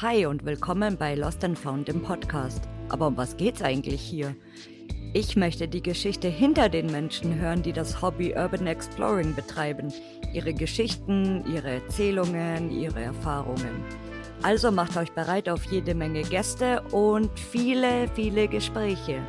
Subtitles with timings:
[0.00, 2.68] Hi und willkommen bei Lost and Found im Podcast.
[2.88, 4.36] Aber um was geht's eigentlich hier?
[5.14, 9.92] Ich möchte die Geschichte hinter den Menschen hören, die das Hobby Urban Exploring betreiben.
[10.34, 13.82] Ihre Geschichten, ihre Erzählungen, ihre Erfahrungen.
[14.42, 19.22] Also macht euch bereit auf jede Menge Gäste und viele, viele Gespräche.